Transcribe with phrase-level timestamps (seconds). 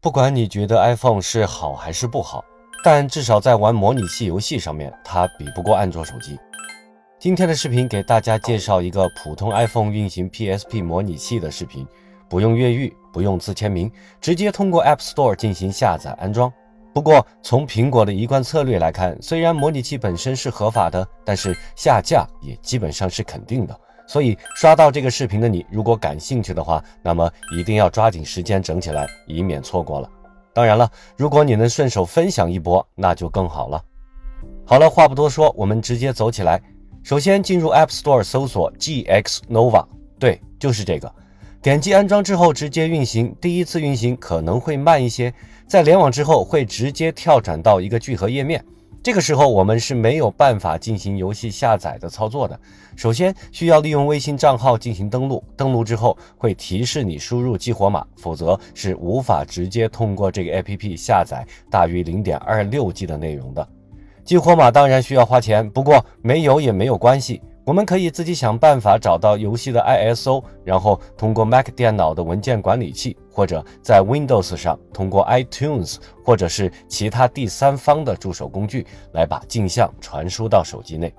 [0.00, 2.44] 不管你觉得 iPhone 是好还是不好，
[2.84, 6.38] 但至少在玩模拟器游戏上面，它比不过安卓手机。
[7.18, 11.84] 今天的视频给大家介绍一个普通 iPhone 运行 PSP 模拟器的视频，
[12.28, 13.90] 不用越狱，不用自签名，
[14.20, 16.52] 直接通过 App Store 进行下载安装。
[16.94, 23.76] 不过从苹果的一贯策略来看，虽然模拟器本身是合法的，但是下架也基本上是肯定的。
[24.08, 30.10] 所以刷到这个视频的你，如果感兴趣的话，那么一定要抓紧时间整起来，以免错过了。
[30.54, 33.80] 当然了，如果你能顺手分享一波，那就更好了。
[34.64, 36.60] 好了，话不多说，我们直接走起来。
[37.04, 39.86] 首先进入 App Store 搜索 GX Nova，
[40.18, 41.14] 对，就是这个。
[41.60, 45.32] 点击安装之后直接运行，第一次运行可能会慢一些，
[45.66, 48.64] 在联网之后会直接跳转到一个聚合页面。
[49.08, 52.60] 这个时候我们是没有办法进行游戏下载的操作的。
[52.94, 63.66] 首先需要利用微信账号进行登录，登录之后会提示你输入激活码，否则是无法直接通过这个 APP 下载大于零点二六 G 的内容的。
[64.24, 67.40] 激活码当然需要花钱，不过没有也没有关系。
[67.68, 81.14] 我们可以自己想办法找到游戏的 ISO，然后通过 Mac 电脑的文件管理器，或者在 Windows 上通过 iTunes，或者是其他第三方的助手工具来把镜像传输到手机内。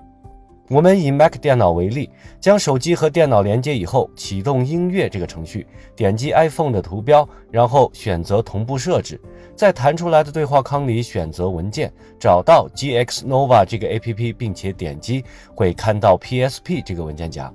[0.70, 9.20] 我们以 Mac 电脑为例，将手机和电脑连接以后，启动音乐这个程序，点击 iPhone 的图标，然后选择同步设置，
[9.56, 15.24] 在弹出来的对话框里选择文件，找到 GX Nova 这个 APP，并且点击，
[15.56, 17.52] 会看到 PSP 这个文件夹。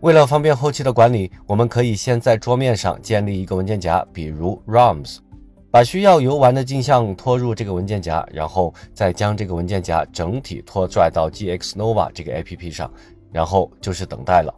[0.00, 5.16] 为了方便后期的管理，我们可以先在桌面上建立一个文件夹，比如 ROMs。
[5.70, 12.90] 把需要游玩的镜像拖入这个文件夹，然后再将这个文件夹整体拖拽到 GX Nova 这个 APP 上，
[13.30, 14.54] 然后就是等待了。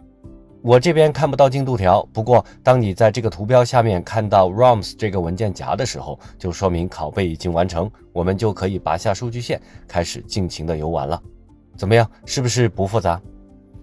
[0.63, 11.21] 我这边看不到进度条，不过当你在这个图标下面看到 ROMs 这个文件夹的时候，就说明拷贝已经完成，我们就可以拔下数据线，开始尽情的游玩了。
[11.77, 13.21] 怎么样，是不是不复杂？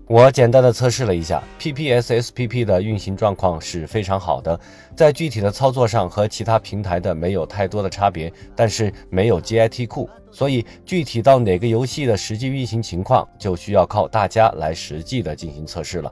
[0.09, 4.57] 我简单的测试了一下，PPSSPP 的运行状况是非常好的，
[4.95, 16.09] 在具体的操作上和其他平台的没有太多的差别，但是没有 Git 库，所以具体到哪个游戏的实际运行情况，就需要靠大家来实际的进行测试了。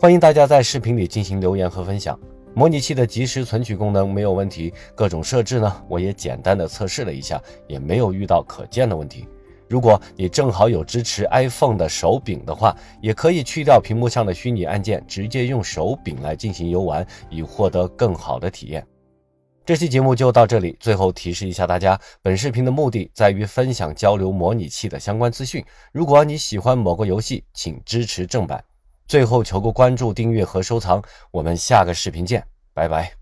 [0.00, 2.18] 欢迎大家在视频里进行留言和分享。
[2.54, 9.28] 模拟器的即时存取功能没有问题，各种设置呢，我也简单的测试了一下，也没有遇到可见的问题。
[9.68, 18.86] 如果你正好有支持 iPhone 的手柄的话，也可以去掉屏幕上的虚拟按键，直接用手柄来进行游玩，以获得更好的体验。
[19.66, 25.62] 这期节目就到这里，最后提示一下大家，本视频的目的在于分享交流模拟器的相关资讯。
[25.92, 28.64] 如果你喜欢某个游戏，请支持正版。
[29.06, 32.42] 最后求个关注、订阅和收藏，我们下个视频见，
[32.72, 33.17] 拜拜。